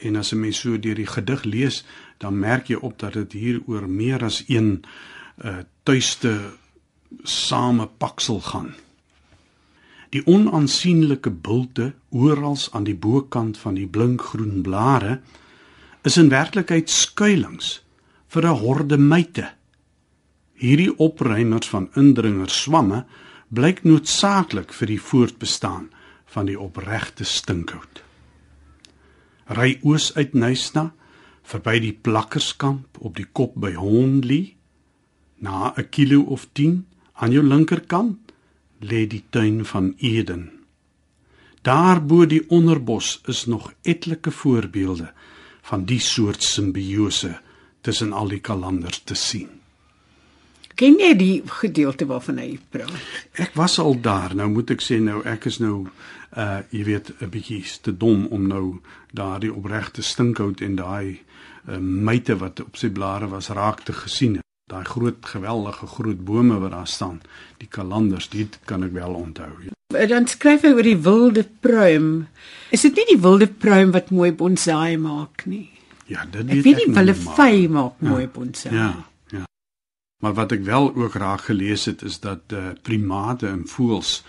En 0.00 0.16
as 0.16 0.32
'n 0.32 0.40
mens 0.40 0.60
so 0.60 0.78
deur 0.78 0.94
die 0.94 1.06
gedig 1.06 1.42
lees, 1.44 1.84
dan 2.18 2.38
merk 2.38 2.68
jy 2.68 2.76
op 2.76 2.98
dat 2.98 3.12
dit 3.12 3.32
hier 3.32 3.60
oor 3.66 3.88
meer 3.88 4.24
as 4.24 4.44
een 4.48 4.84
uh 5.44 5.58
tuiste 5.82 6.54
samepaksel 7.22 8.40
gaan. 8.40 8.74
Die 10.12 10.20
onaansienlike 10.28 11.30
bulte 11.30 11.94
oral 12.10 12.58
aan 12.76 12.84
die 12.84 12.96
bokant 12.96 13.56
van 13.58 13.78
die 13.78 13.86
blinkgroen 13.88 14.60
blare 14.64 15.20
is 16.04 16.18
in 16.20 16.28
werklikheid 16.28 16.90
skuilings 16.92 17.78
vir 18.28 18.46
'n 18.48 18.58
horde 18.60 18.98
myte. 18.98 19.46
Hierdie 20.52 20.92
opruimers 20.98 21.68
van 21.68 21.88
indringers 21.96 22.62
swamme 22.62 23.06
blyk 23.48 23.84
noodsaaklik 23.84 24.72
vir 24.72 24.86
die 24.86 25.00
voortbestaan 25.00 25.88
van 26.26 26.46
die 26.46 26.60
opregte 26.60 27.24
stinkhout. 27.24 28.02
Ry 29.48 29.78
oos 29.82 30.14
uit 30.14 30.34
Nysna 30.34 30.92
verby 31.42 31.80
die 31.80 31.92
plakkerskamp 31.92 33.00
op 33.00 33.16
die 33.16 33.28
kop 33.32 33.54
by 33.54 33.72
Honley 33.74 34.56
na 35.38 35.72
'n 35.76 35.88
kilo 35.88 36.20
of 36.20 36.48
10 36.52 36.86
aan 37.12 37.32
jou 37.32 37.42
linkerkant 37.42 38.21
lê 38.82 39.06
die 39.06 39.22
tuin 39.30 39.62
van 39.64 39.94
Eden. 39.98 40.50
Daar 41.62 42.02
bo 42.02 42.26
die 42.26 42.42
onderbos 42.50 43.20
is 43.30 43.46
nog 43.46 43.72
etlike 43.82 44.30
voorbeelde 44.30 45.12
van 45.62 45.84
die 45.84 46.00
soort 46.00 46.42
simbiose 46.42 47.38
tussen 47.80 48.12
al 48.12 48.28
die 48.28 48.40
kalanders 48.40 49.02
te 49.04 49.14
sien. 49.14 49.48
Ken 50.74 50.96
jy 50.98 51.12
die 51.14 51.42
gedeelte 51.60 52.06
waarvan 52.08 52.40
hy 52.40 52.56
praat? 52.72 52.94
Ek 53.38 53.54
was 53.58 53.78
al 53.78 53.98
daar. 54.00 54.34
Nou 54.34 54.48
moet 54.50 54.72
ek 54.74 54.82
sê 54.82 54.98
nou 55.02 55.20
ek 55.28 55.46
is 55.50 55.60
nou 55.62 55.86
uh 56.32 56.60
jy 56.72 56.84
weet 56.88 57.12
'n 57.20 57.28
bietjie 57.28 57.62
te 57.82 57.92
dom 57.92 58.26
om 58.26 58.46
nou 58.48 58.80
daardie 59.12 59.52
opregte 59.52 60.02
stinkhout 60.02 60.60
en 60.60 60.76
daai 60.76 61.20
uh, 61.68 61.76
myte 61.78 62.36
wat 62.36 62.60
op 62.60 62.76
sy 62.76 62.88
blare 62.88 63.28
was 63.28 63.48
raak 63.48 63.84
te 63.84 63.92
gesien. 63.92 64.40
Daai 64.70 64.84
groot 64.84 65.26
geweldige 65.26 65.86
groot 65.86 66.24
bome 66.24 66.58
wat 66.58 66.70
daar 66.70 66.86
staan, 66.86 67.20
die 67.58 67.68
kalanders, 67.68 68.28
dit 68.28 68.58
kan 68.64 68.84
ek 68.86 68.92
wel 68.92 69.14
onthou. 69.14 69.50
Dan 70.08 70.26
skryf 70.26 70.62
hy 70.62 70.70
oor 70.72 70.82
die 70.86 70.96
wilde 70.96 71.44
pruim. 71.60 72.28
Is 72.70 72.80
dit 72.86 72.96
nie 72.96 73.04
die 73.10 73.20
wilde 73.20 73.46
pruim 73.46 73.90
wat 73.92 74.10
mooi 74.10 74.32
bonsai 74.32 74.96
maak 74.96 75.44
nie? 75.46 75.68
Ja, 76.06 76.24
dit 76.24 76.48
Ek 76.48 76.62
weet 76.64 76.76
nie 76.76 76.94
wilde 76.94 77.14
maar. 77.24 77.34
vy 77.36 77.66
maak 77.68 78.00
mooi 78.00 78.26
bonsai. 78.28 78.72
Ja, 78.74 79.04
ja. 79.30 79.44
Maar 80.22 80.34
wat 80.34 80.52
ek 80.52 80.64
wel 80.64 80.94
ook 80.94 81.14
raak 81.14 81.40
gelees 81.50 81.84
het 81.84 82.02
is 82.02 82.20
dat 82.20 82.40
eh 82.48 82.58
uh, 82.58 82.72
primate 82.82 83.46
en 83.48 83.66
voëls 83.68 84.22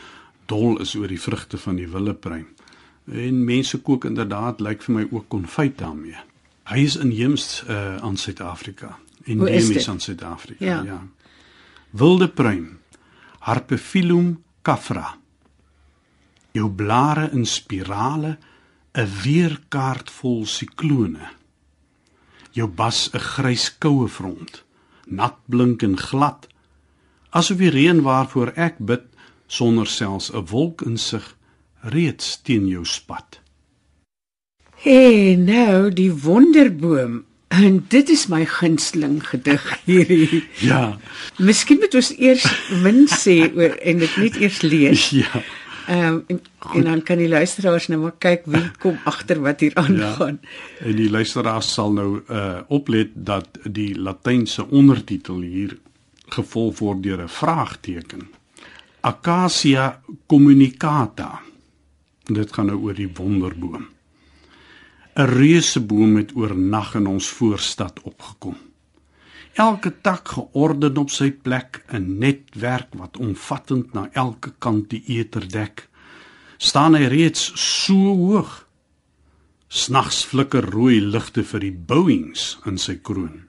dol 0.45 0.79
is 0.81 0.95
oor 0.95 1.07
die 1.07 1.21
vrugte 1.21 1.57
van 1.57 1.75
die 1.75 1.87
willepruim. 1.87 2.47
En 3.11 3.43
mense 3.45 3.77
kook 3.81 4.05
inderdaad 4.05 4.59
lyk 4.59 4.81
vir 4.83 4.95
my 4.95 5.07
ook 5.11 5.27
konfyt 5.27 5.77
daarmee. 5.77 6.17
Hy 6.63 6.79
is 6.79 6.95
inheems 6.95 7.63
uh, 7.69 7.95
aan 7.97 8.17
Suid-Afrika, 8.17 8.87
is 8.87 9.02
endemies 9.25 9.89
aan 9.89 9.99
Suid-Afrika, 9.99 10.65
Ja. 10.65 10.83
ja. 10.83 11.07
Wilde 11.91 12.29
pruim, 12.29 12.79
Harpefilum 13.39 14.43
cafra. 14.61 15.17
Jou 16.51 16.69
blare 16.69 17.29
in 17.31 17.45
spirale, 17.45 18.37
'n 18.93 19.07
weerkaart 19.23 20.09
vol 20.09 20.45
siklone 20.45 21.29
jou 22.53 22.67
bas 22.67 23.09
'n 23.13 23.19
grys 23.19 23.65
koue 23.79 24.07
front, 24.07 24.63
nat 25.05 25.35
blink 25.49 25.83
en 25.83 25.97
glad, 25.97 26.47
asof 27.29 27.57
die 27.57 27.69
reën 27.69 28.01
waarvoor 28.01 28.53
ek 28.55 28.77
bid 28.79 29.03
sonder 29.47 29.87
selfs 29.87 30.31
'n 30.31 30.45
wolk 30.45 30.81
in 30.81 30.97
sig 30.97 31.35
reeds 31.81 32.41
teen 32.41 32.67
jou 32.67 32.85
spat. 32.85 33.41
Hey, 34.75 35.35
nou 35.35 35.89
die 35.93 36.11
wonderboom. 36.11 37.25
En 37.53 37.85
dit 37.87 38.09
is 38.09 38.27
my 38.31 38.45
gunsteling 38.49 39.19
gedig 39.29 39.65
hierdie. 39.85 40.43
Ja, 40.65 40.97
Miskien 41.37 41.77
moet 41.83 41.93
ons 41.99 42.09
eers 42.17 42.45
min 42.81 43.05
sê 43.11 43.35
oor 43.53 43.75
en 43.77 44.01
dit 44.01 44.15
net 44.17 44.39
eers 44.41 44.61
lees. 44.65 45.09
ja. 45.23 45.43
Ehm 45.83 46.05
um, 46.07 46.23
en, 46.27 46.39
en 46.73 46.83
dan 46.87 47.01
kan 47.03 47.19
die 47.19 47.27
luisteraars 47.27 47.89
nou 47.91 47.99
maar 48.01 48.15
kyk 48.23 48.45
wie 48.47 48.63
kom 48.79 48.97
agter 49.09 49.41
wat 49.43 49.59
hier 49.59 49.75
aangaan. 49.75 50.39
Ja. 50.41 50.87
En 50.87 50.95
die 50.95 51.09
luisteraars 51.11 51.73
sal 51.73 51.91
nou 51.93 52.21
uh 52.29 52.61
oplet 52.71 53.11
dat 53.13 53.59
die 53.63 53.91
latynse 53.99 54.65
ondertitel 54.69 55.41
hier 55.43 55.77
gevolg 56.33 56.79
word 56.79 57.03
deur 57.03 57.21
'n 57.23 57.29
vraagteken. 57.29 58.29
Acacia 59.01 59.99
communicata. 60.25 61.41
Dit 62.23 62.53
gaan 62.53 62.65
nou 62.65 62.79
oor 62.79 62.95
die 62.95 63.11
wonderboom. 63.13 63.87
'n 65.15 65.29
Reuseboom 65.29 66.15
het 66.15 66.35
oornag 66.35 66.95
in 66.95 67.07
ons 67.07 67.27
voorstad 67.27 68.01
opgekom. 68.01 68.57
Elke 69.53 70.01
tak 70.01 70.27
georden 70.27 70.97
op 70.97 71.09
sy 71.09 71.31
plek, 71.31 71.85
'n 71.91 72.17
netwerk 72.17 72.93
wat 72.97 73.17
omvattend 73.17 73.93
na 73.93 74.09
elke 74.11 74.53
kant 74.57 74.89
die 74.89 75.03
eter 75.05 75.47
dek. 75.47 75.89
Staan 76.57 76.95
hy 76.95 77.05
reeds 77.05 77.51
so 77.55 77.93
hoog 77.93 78.63
Snags 79.73 80.19
flikker 80.29 80.67
rooi 80.69 80.99
ligte 81.01 81.41
vir 81.49 81.59
die 81.59 81.73
bouings 81.73 82.59
in 82.69 82.75
sy 82.77 82.93
kroon. 83.01 83.39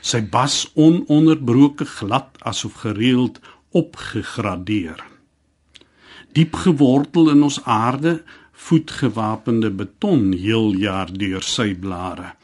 Sy 0.00 0.22
bas 0.24 0.70
ononderbroke 0.72 1.84
glad 1.84 2.38
asof 2.48 2.78
gereeld 2.80 3.36
opgegradeer. 3.76 5.04
Diep 6.32 6.56
gewortel 6.64 7.28
in 7.34 7.44
ons 7.44 7.60
aarde, 7.68 8.22
voetgewapende 8.62 9.70
beton 9.70 10.32
heel 10.32 10.72
jaar 10.78 11.10
deur 11.12 11.42
sy 11.42 11.74
blare. 11.74 12.34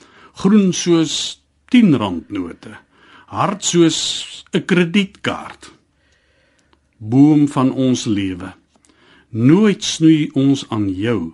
Groen 0.42 0.72
soos 0.72 1.40
10 1.70 1.96
rand 2.00 2.30
note, 2.30 2.76
hard 3.26 3.64
soos 3.64 4.44
'n 4.52 4.64
kredietkaart. 4.64 5.78
boom 6.98 7.48
van 7.48 7.72
ons 7.72 8.04
lewe. 8.04 8.52
Nooit 9.28 9.84
snoei 9.84 10.30
ons 10.34 10.64
aan 10.68 10.88
jou. 10.94 11.32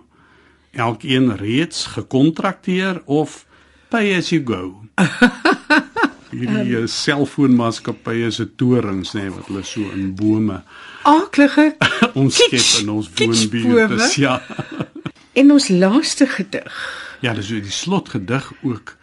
Elkeen 0.71 1.35
reeds 1.35 1.85
gekontrakteer 1.85 3.01
of 3.05 3.45
pay 3.89 4.15
as 4.17 4.29
you 4.29 4.43
go. 4.45 4.83
Hierdie 6.35 6.81
um, 6.81 6.87
selfoonmaatskappye 6.87 8.31
se 8.31 8.45
torings 8.59 9.13
nê 9.15 9.25
nee, 9.25 9.33
wat 9.35 9.47
hulle 9.49 9.63
so 9.63 9.81
in 9.95 10.11
bome 10.19 10.61
aaklige 11.05 11.75
ons 12.13 12.35
skep 12.41 12.83
in 12.83 12.89
ons 12.89 13.09
woonbuurte. 13.15 14.11
Ja. 14.21 14.39
En 15.35 15.49
ons 15.51 15.65
laaste 15.67 16.23
gedig. 16.31 16.75
Ja, 17.19 17.33
dis 17.35 17.49
die 17.51 17.71
slotgedig 17.71 18.53
ook 18.63 18.95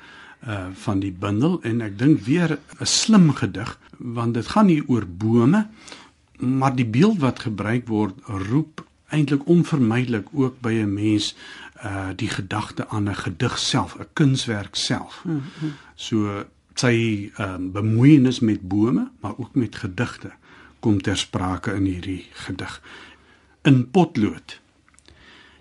uh 0.49 0.71
van 0.85 1.03
die 1.03 1.13
bundel 1.13 1.59
en 1.69 1.83
ek 1.85 1.99
dink 2.01 2.25
weer 2.27 2.57
'n 2.81 2.87
slim 2.89 3.29
gedig 3.37 3.77
want 3.99 4.35
dit 4.35 4.47
gaan 4.47 4.67
nie 4.67 4.83
oor 4.89 5.05
bome 5.07 5.67
maar 6.39 6.75
die 6.75 6.87
beeld 6.87 7.21
wat 7.21 7.45
gebruik 7.45 7.87
word 7.87 8.15
roep 8.27 8.83
eintlik 9.13 9.47
onvermydelik 9.47 10.27
ook 10.33 10.61
by 10.61 10.73
'n 10.73 10.95
mens 10.95 11.35
uh 11.85 12.11
die 12.17 12.29
gedagte 12.29 12.89
aan 12.89 13.09
'n 13.09 13.15
gedig 13.15 13.59
self, 13.59 13.95
'n 13.99 14.07
kunswerk 14.13 14.75
self. 14.75 15.23
Mm 15.25 15.43
-hmm. 15.59 15.73
So 15.95 16.45
sy 16.81 17.31
um, 17.39 17.71
bemoeienis 17.73 18.41
met 18.41 18.63
bome, 18.69 19.11
maar 19.21 19.39
ook 19.39 19.55
met 19.55 19.77
gedigte 19.77 20.33
kom 20.83 20.99
ter 21.03 21.17
sprake 21.17 21.75
in 21.79 21.87
hierdie 21.87 22.25
gedig. 22.45 22.81
In 23.63 23.85
potlood. 23.91 24.59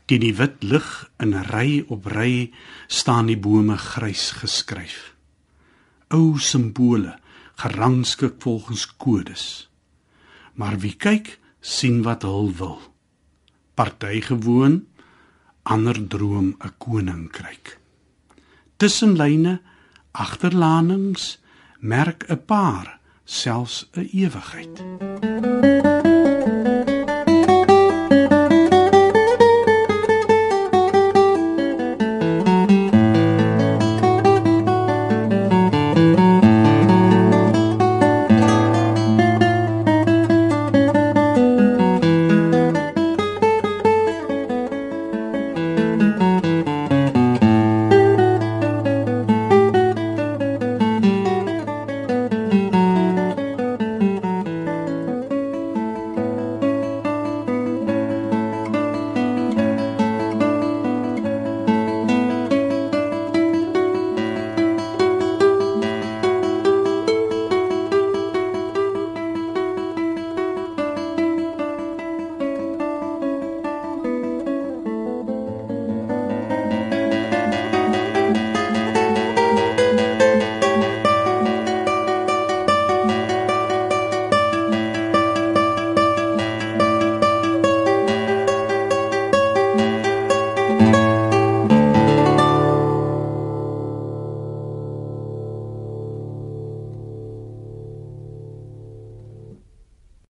Teen 0.10 0.24
die 0.24 0.34
wit 0.36 0.64
lig 0.66 0.88
in 1.22 1.36
ry 1.52 1.84
op 1.94 2.08
ry 2.10 2.52
staan 2.88 3.30
die 3.30 3.38
bome 3.38 3.78
grys 3.78 4.32
geskryf. 4.42 5.14
Ou 6.10 6.40
simbole 6.42 7.20
gerangskik 7.62 8.42
volgens 8.42 8.88
kodes. 8.98 9.46
Maar 10.58 10.80
wie 10.82 10.96
kyk, 10.98 11.38
sien 11.62 12.02
wat 12.02 12.26
hul 12.26 12.50
wil. 12.58 12.80
Party 13.78 14.22
gewoon, 14.26 14.82
ander 15.64 16.08
droom 16.08 16.58
'n 16.58 16.74
koninkryk. 16.78 17.78
Tussen 18.78 19.16
lyne 19.16 19.62
agterlanings 20.12 21.40
merk 21.80 22.24
'n 22.28 22.46
paar 22.46 23.00
selfs 23.24 23.90
'n 23.92 24.08
ewigheid. 24.12 25.81